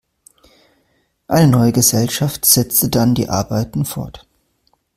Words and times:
Eine 1.27 1.47
neue 1.51 1.71
Gesellschaft 1.73 2.43
setzte 2.43 2.89
dann 2.89 3.13
die 3.13 3.29
Arbeiten 3.29 3.85
fort. 3.85 4.25